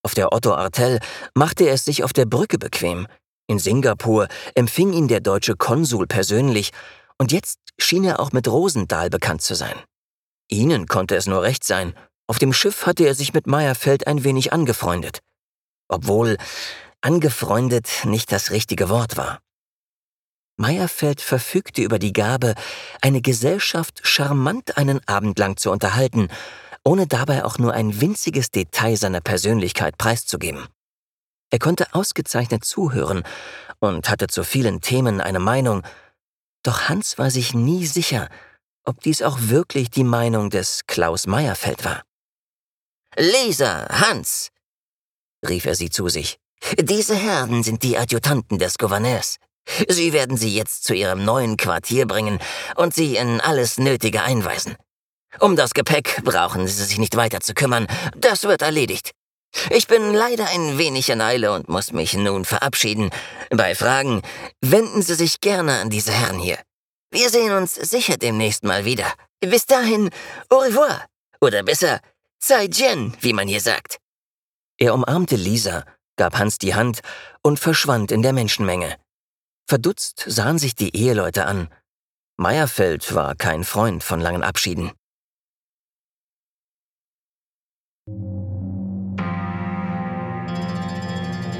Auf 0.02 0.14
der 0.14 0.32
Otto 0.32 0.54
Artel 0.54 1.00
machte 1.34 1.64
er 1.64 1.74
es 1.74 1.84
sich 1.84 2.04
auf 2.04 2.12
der 2.12 2.26
Brücke 2.26 2.58
bequem. 2.58 3.06
In 3.46 3.58
Singapur 3.58 4.28
empfing 4.54 4.92
ihn 4.92 5.08
der 5.08 5.20
deutsche 5.20 5.56
Konsul 5.56 6.06
persönlich 6.06 6.72
und 7.18 7.32
jetzt 7.32 7.58
schien 7.78 8.04
er 8.04 8.20
auch 8.20 8.32
mit 8.32 8.48
Rosendahl 8.48 9.10
bekannt 9.10 9.42
zu 9.42 9.54
sein. 9.54 9.76
Ihnen 10.48 10.86
konnte 10.86 11.16
es 11.16 11.26
nur 11.26 11.42
recht 11.42 11.64
sein. 11.64 11.94
Auf 12.26 12.38
dem 12.38 12.52
Schiff 12.52 12.86
hatte 12.86 13.04
er 13.04 13.14
sich 13.14 13.32
mit 13.32 13.46
Meyerfeld 13.46 14.06
ein 14.06 14.24
wenig 14.24 14.52
angefreundet. 14.52 15.20
Obwohl 15.88 16.36
angefreundet 17.00 17.88
nicht 18.04 18.30
das 18.32 18.50
richtige 18.50 18.88
Wort 18.88 19.16
war. 19.16 19.40
Meyerfeld 20.60 21.20
verfügte 21.20 21.82
über 21.82 21.98
die 21.98 22.12
Gabe, 22.12 22.54
eine 23.00 23.22
Gesellschaft 23.22 24.00
charmant 24.06 24.76
einen 24.76 25.00
Abend 25.08 25.38
lang 25.38 25.56
zu 25.56 25.70
unterhalten, 25.70 26.28
ohne 26.84 27.06
dabei 27.06 27.44
auch 27.44 27.58
nur 27.58 27.72
ein 27.72 28.00
winziges 28.00 28.50
Detail 28.50 28.96
seiner 28.96 29.20
Persönlichkeit 29.20 29.96
preiszugeben. 29.98 30.68
Er 31.50 31.58
konnte 31.58 31.94
ausgezeichnet 31.94 32.64
zuhören 32.64 33.24
und 33.80 34.08
hatte 34.08 34.28
zu 34.28 34.44
vielen 34.44 34.80
Themen 34.82 35.20
eine 35.20 35.40
Meinung, 35.40 35.82
doch 36.62 36.88
Hans 36.88 37.16
war 37.16 37.30
sich 37.30 37.54
nie 37.54 37.86
sicher, 37.86 38.28
ob 38.84 39.00
dies 39.00 39.22
auch 39.22 39.38
wirklich 39.40 39.90
die 39.90 40.04
Meinung 40.04 40.50
des 40.50 40.82
Klaus 40.86 41.26
Meyerfeld 41.26 41.84
war. 41.84 42.02
Lisa, 43.16 43.88
Hans, 43.88 44.50
rief 45.48 45.64
er 45.64 45.74
sie 45.74 45.90
zu 45.90 46.08
sich, 46.08 46.38
diese 46.78 47.16
Herren 47.16 47.62
sind 47.62 47.82
die 47.82 47.96
Adjutanten 47.96 48.58
des 48.58 48.76
Gouverneurs. 48.76 49.38
Sie 49.88 50.12
werden 50.12 50.36
sie 50.36 50.54
jetzt 50.54 50.84
zu 50.84 50.94
ihrem 50.94 51.24
neuen 51.24 51.56
Quartier 51.56 52.06
bringen 52.06 52.38
und 52.76 52.94
sie 52.94 53.16
in 53.16 53.40
alles 53.40 53.78
Nötige 53.78 54.22
einweisen. 54.22 54.76
Um 55.38 55.56
das 55.56 55.74
Gepäck 55.74 56.22
brauchen 56.24 56.66
Sie 56.66 56.84
sich 56.84 56.98
nicht 56.98 57.16
weiter 57.16 57.40
zu 57.40 57.54
kümmern, 57.54 57.86
das 58.16 58.42
wird 58.44 58.62
erledigt. 58.62 59.12
Ich 59.70 59.86
bin 59.86 60.12
leider 60.12 60.48
ein 60.48 60.78
wenig 60.78 61.08
in 61.10 61.20
Eile 61.20 61.52
und 61.52 61.68
muss 61.68 61.92
mich 61.92 62.14
nun 62.14 62.44
verabschieden. 62.44 63.10
Bei 63.50 63.74
Fragen 63.74 64.22
wenden 64.60 65.02
Sie 65.02 65.14
sich 65.14 65.40
gerne 65.40 65.80
an 65.80 65.90
diese 65.90 66.12
Herren 66.12 66.38
hier. 66.38 66.58
Wir 67.12 67.30
sehen 67.30 67.52
uns 67.52 67.74
sicher 67.74 68.16
demnächst 68.16 68.64
mal 68.64 68.84
wieder. 68.84 69.12
Bis 69.40 69.66
dahin, 69.66 70.10
au 70.48 70.58
revoir. 70.58 71.04
Oder 71.40 71.62
besser, 71.62 72.00
Zai 72.42 72.68
Jian, 72.68 73.14
wie 73.20 73.34
man 73.34 73.48
hier 73.48 73.60
sagt. 73.60 73.98
Er 74.78 74.94
umarmte 74.94 75.36
Lisa, 75.36 75.84
gab 76.16 76.38
Hans 76.38 76.56
die 76.56 76.74
Hand 76.74 77.00
und 77.42 77.60
verschwand 77.60 78.12
in 78.12 78.22
der 78.22 78.32
Menschenmenge. 78.32 78.96
Verdutzt 79.70 80.24
sahen 80.26 80.58
sich 80.58 80.74
die 80.74 80.96
Eheleute 80.96 81.46
an. 81.46 81.68
Meyerfeld 82.36 83.14
war 83.14 83.36
kein 83.36 83.62
Freund 83.62 84.02
von 84.02 84.20
langen 84.20 84.42
Abschieden. 84.42 84.90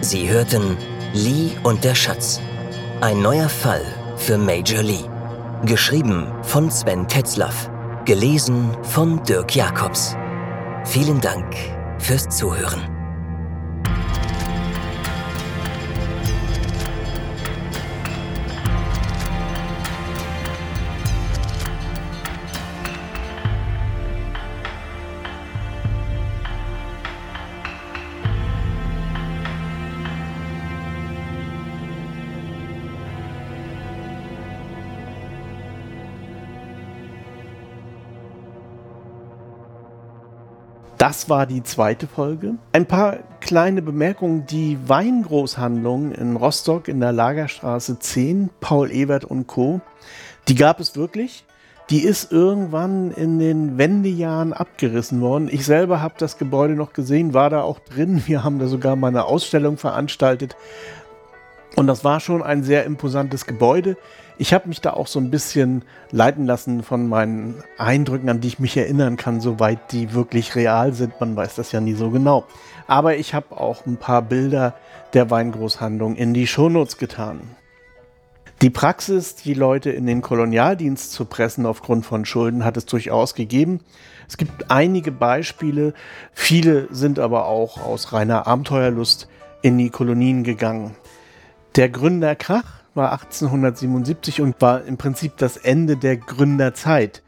Sie 0.01 0.29
hörten 0.29 0.77
Lee 1.12 1.57
und 1.62 1.85
der 1.85 1.94
Schatz. 1.94 2.40
Ein 3.01 3.23
neuer 3.23 3.49
Fall 3.49 3.85
für 4.16 4.38
Major 4.38 4.83
Lee. 4.83 5.09
Geschrieben 5.64 6.27
von 6.42 6.68
Sven 6.68 7.07
Tetzlaff. 7.07 7.70
Gelesen 8.07 8.77
von 8.83 9.23
Dirk 9.23 9.55
Jacobs. 9.55 10.16
Vielen 10.85 11.20
Dank 11.20 11.55
fürs 12.01 12.29
Zuhören. 12.29 13.00
Das 41.01 41.31
war 41.31 41.47
die 41.47 41.63
zweite 41.63 42.07
Folge. 42.07 42.57
Ein 42.73 42.85
paar 42.85 43.21
kleine 43.41 43.81
Bemerkungen. 43.81 44.45
Die 44.45 44.77
Weingroßhandlung 44.87 46.13
in 46.13 46.37
Rostock 46.37 46.89
in 46.89 47.01
der 47.01 47.11
Lagerstraße 47.11 47.99
10, 47.99 48.51
Paul 48.61 48.91
Ewert 48.91 49.25
und 49.25 49.47
Co., 49.47 49.81
die 50.47 50.55
gab 50.55 50.79
es 50.79 50.97
wirklich. 50.97 51.47
Die 51.89 52.01
ist 52.05 52.31
irgendwann 52.33 53.13
in 53.13 53.39
den 53.39 53.79
Wendejahren 53.79 54.53
abgerissen 54.53 55.23
worden. 55.23 55.49
Ich 55.51 55.65
selber 55.65 56.03
habe 56.03 56.17
das 56.19 56.37
Gebäude 56.37 56.75
noch 56.75 56.93
gesehen, 56.93 57.33
war 57.33 57.49
da 57.49 57.63
auch 57.63 57.79
drin. 57.79 58.23
Wir 58.27 58.45
haben 58.45 58.59
da 58.59 58.67
sogar 58.67 58.95
mal 58.95 59.09
eine 59.09 59.25
Ausstellung 59.25 59.79
veranstaltet. 59.79 60.55
Und 61.77 61.87
das 61.87 62.05
war 62.05 62.21
schon 62.21 62.43
ein 62.43 62.63
sehr 62.63 62.85
imposantes 62.85 63.47
Gebäude. 63.47 63.97
Ich 64.40 64.55
habe 64.55 64.68
mich 64.68 64.81
da 64.81 64.94
auch 64.94 65.07
so 65.07 65.20
ein 65.20 65.31
bisschen 65.31 65.83
leiten 66.12 66.46
lassen 66.46 66.83
von 66.83 67.07
meinen 67.07 67.62
Eindrücken, 67.76 68.31
an 68.31 68.40
die 68.40 68.48
ich 68.48 68.59
mich 68.59 68.74
erinnern 68.74 69.18
kann, 69.18 69.38
soweit 69.38 69.92
die 69.92 70.14
wirklich 70.14 70.55
real 70.55 70.94
sind. 70.94 71.20
Man 71.20 71.37
weiß 71.37 71.57
das 71.57 71.72
ja 71.72 71.81
nie 71.83 71.92
so 71.92 72.09
genau. 72.09 72.46
Aber 72.87 73.18
ich 73.18 73.35
habe 73.35 73.61
auch 73.61 73.85
ein 73.85 73.98
paar 73.98 74.22
Bilder 74.22 74.74
der 75.12 75.31
Weingroßhandlung 75.31 76.16
in 76.16 76.33
die 76.33 76.46
Shownotes 76.46 76.96
getan. 76.96 77.42
Die 78.62 78.70
Praxis, 78.70 79.35
die 79.35 79.53
Leute 79.53 79.90
in 79.90 80.07
den 80.07 80.22
Kolonialdienst 80.22 81.12
zu 81.12 81.26
pressen 81.26 81.66
aufgrund 81.66 82.07
von 82.07 82.24
Schulden, 82.24 82.64
hat 82.64 82.79
es 82.79 82.87
durchaus 82.87 83.35
gegeben. 83.35 83.81
Es 84.26 84.38
gibt 84.38 84.70
einige 84.70 85.12
Beispiele, 85.12 85.92
viele 86.33 86.88
sind 86.90 87.18
aber 87.18 87.44
auch 87.44 87.76
aus 87.76 88.14
reiner 88.14 88.46
Abenteuerlust 88.46 89.29
in 89.61 89.76
die 89.76 89.90
Kolonien 89.90 90.44
gegangen. 90.44 90.96
Der 91.76 91.90
Gründer 91.90 92.35
Krach 92.37 92.80
war 92.94 93.12
1877 93.12 94.40
und 94.40 94.61
war 94.61 94.85
im 94.85 94.96
Prinzip 94.96 95.37
das 95.37 95.57
Ende 95.57 95.96
der 95.96 96.16
Gründerzeit. 96.16 97.22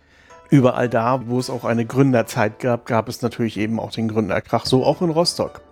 Überall 0.51 0.89
da, 0.89 1.23
wo 1.27 1.39
es 1.39 1.49
auch 1.49 1.65
eine 1.65 1.87
Gründerzeit 1.87 2.59
gab, 2.59 2.87
gab 2.87 3.09
es 3.09 3.23
natürlich 3.23 3.57
eben 3.57 3.81
auch 3.81 3.91
den 3.91 4.09
Gründerkrach, 4.09 4.67
so 4.67 4.85
auch 4.85 5.01
in 5.01 5.11
Rostock. 5.11 5.63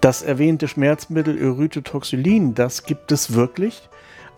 Das 0.00 0.22
erwähnte 0.22 0.68
Schmerzmittel 0.68 1.40
Erythrotoxylin, 1.40 2.54
das 2.54 2.84
gibt 2.84 3.12
es 3.12 3.34
wirklich. 3.34 3.88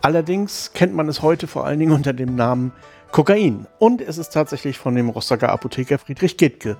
Allerdings 0.01 0.71
kennt 0.73 0.93
man 0.95 1.07
es 1.07 1.21
heute 1.21 1.47
vor 1.47 1.65
allen 1.65 1.79
Dingen 1.79 1.91
unter 1.91 2.13
dem 2.13 2.35
Namen 2.35 2.71
Kokain. 3.11 3.67
Und 3.77 4.01
es 4.01 4.17
ist 4.17 4.29
tatsächlich 4.29 4.77
von 4.77 4.95
dem 4.95 5.09
Rostocker 5.09 5.49
Apotheker 5.49 5.99
Friedrich 5.99 6.37
Gittke 6.37 6.77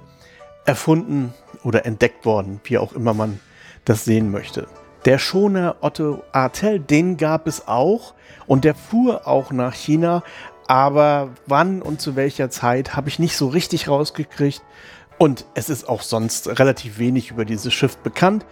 erfunden 0.66 1.34
oder 1.64 1.86
entdeckt 1.86 2.26
worden, 2.26 2.60
wie 2.64 2.78
auch 2.78 2.94
immer 2.94 3.14
man 3.14 3.40
das 3.86 4.06
sehen 4.06 4.32
möchte. 4.32 4.68
Der 5.06 5.18
Schoner 5.18 5.78
Otto 5.82 6.24
Artel, 6.32 6.80
den 6.80 7.18
gab 7.18 7.48
es 7.48 7.68
auch 7.68 8.14
und 8.46 8.64
der 8.64 8.76
fuhr 8.76 9.28
auch 9.28 9.52
nach 9.52 9.74
China, 9.74 10.22
aber 10.68 11.30
wann 11.48 11.82
und 11.82 12.00
zu 12.00 12.16
welcher 12.16 12.52
Zeit 12.52 12.96
habe 12.96 13.10
ich 13.10 13.18
nicht 13.18 13.36
so 13.36 13.48
richtig 13.48 13.88
rausgekriegt. 13.88 14.62
Und 15.18 15.46
es 15.54 15.70
ist 15.70 15.90
auch 15.90 16.02
sonst 16.02 16.60
relativ 16.60 16.98
wenig 17.00 17.32
über 17.32 17.46
dieses 17.46 17.74
Schiff 17.74 17.98
bekannt. 17.98 18.46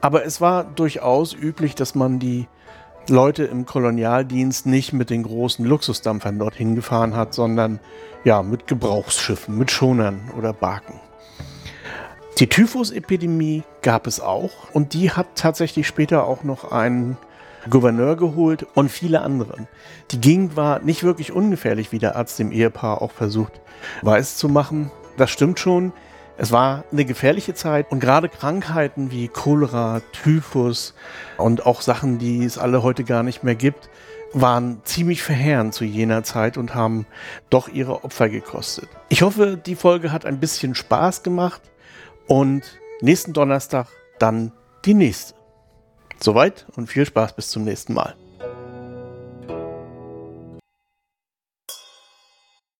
Aber 0.00 0.24
es 0.24 0.40
war 0.40 0.64
durchaus 0.64 1.34
üblich, 1.34 1.74
dass 1.74 1.94
man 1.94 2.18
die 2.18 2.48
Leute 3.08 3.44
im 3.44 3.64
Kolonialdienst 3.64 4.66
nicht 4.66 4.92
mit 4.92 5.08
den 5.08 5.22
großen 5.22 5.64
Luxusdampfern 5.64 6.38
dorthin 6.38 6.74
gefahren 6.74 7.16
hat, 7.16 7.32
sondern 7.32 7.80
ja 8.24 8.42
mit 8.42 8.66
Gebrauchsschiffen, 8.66 9.56
mit 9.56 9.70
Schonern 9.70 10.30
oder 10.36 10.52
Barken. 10.52 11.00
Die 12.38 12.48
Typhusepidemie 12.48 13.62
gab 13.82 14.06
es 14.06 14.20
auch 14.20 14.70
und 14.72 14.94
die 14.94 15.10
hat 15.10 15.26
tatsächlich 15.34 15.86
später 15.86 16.26
auch 16.26 16.44
noch 16.44 16.72
einen 16.72 17.18
Gouverneur 17.68 18.16
geholt 18.16 18.66
und 18.74 18.90
viele 18.90 19.20
andere. 19.20 19.68
Die 20.10 20.20
Gegend 20.20 20.56
war 20.56 20.80
nicht 20.80 21.04
wirklich 21.04 21.30
ungefährlich, 21.30 21.92
wie 21.92 21.98
der 21.98 22.16
Arzt 22.16 22.38
dem 22.38 22.50
Ehepaar 22.50 23.02
auch 23.02 23.12
versucht 23.12 23.60
weiß 24.02 24.36
zu 24.36 24.48
machen. 24.48 24.90
Das 25.16 25.30
stimmt 25.30 25.60
schon. 25.60 25.92
Es 26.38 26.50
war 26.50 26.84
eine 26.90 27.04
gefährliche 27.04 27.54
Zeit 27.54 27.90
und 27.90 28.00
gerade 28.00 28.28
Krankheiten 28.28 29.10
wie 29.10 29.28
Cholera, 29.28 30.00
Typhus 30.12 30.94
und 31.36 31.66
auch 31.66 31.82
Sachen, 31.82 32.18
die 32.18 32.44
es 32.44 32.58
alle 32.58 32.82
heute 32.82 33.04
gar 33.04 33.22
nicht 33.22 33.44
mehr 33.44 33.54
gibt, 33.54 33.90
waren 34.32 34.80
ziemlich 34.84 35.22
verheerend 35.22 35.74
zu 35.74 35.84
jener 35.84 36.24
Zeit 36.24 36.56
und 36.56 36.74
haben 36.74 37.06
doch 37.50 37.68
ihre 37.68 38.02
Opfer 38.02 38.30
gekostet. 38.30 38.88
Ich 39.10 39.22
hoffe, 39.22 39.58
die 39.58 39.76
Folge 39.76 40.10
hat 40.10 40.24
ein 40.24 40.40
bisschen 40.40 40.74
Spaß 40.74 41.22
gemacht 41.22 41.60
und 42.26 42.62
nächsten 43.00 43.32
Donnerstag 43.32 43.88
dann 44.18 44.52
die 44.84 44.94
nächste. 44.94 45.34
Soweit 46.20 46.66
und 46.76 46.86
viel 46.86 47.04
Spaß 47.04 47.34
bis 47.34 47.48
zum 47.48 47.64
nächsten 47.64 47.94
Mal. 47.94 48.14